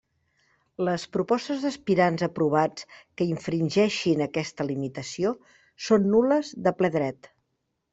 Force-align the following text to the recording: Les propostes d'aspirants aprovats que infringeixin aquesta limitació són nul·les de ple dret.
Les 0.87 1.03
propostes 1.17 1.59
d'aspirants 1.65 2.25
aprovats 2.29 2.89
que 2.95 3.29
infringeixin 3.35 4.27
aquesta 4.29 4.69
limitació 4.75 5.39
són 5.91 6.13
nul·les 6.19 6.55
de 6.69 6.79
ple 6.83 6.97
dret. 7.01 7.37